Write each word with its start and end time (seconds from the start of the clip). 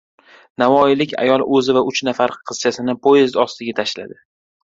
Navoiylik 0.61 1.11
ayol 1.25 1.43
o‘zi 1.57 1.75
va 1.79 1.83
uch 1.91 2.01
nafar 2.09 2.33
qizchasini 2.51 2.97
poyezd 3.05 3.37
ostiga 3.45 3.77
tashladi 3.83 4.19